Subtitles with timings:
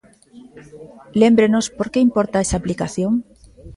[1.21, 3.11] Lémbrenos por que importa esa aplicación?